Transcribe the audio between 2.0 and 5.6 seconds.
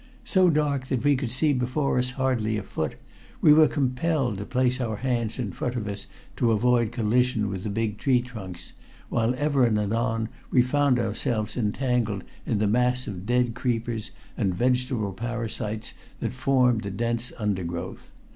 hardly a foot, we were compelled to place our hands in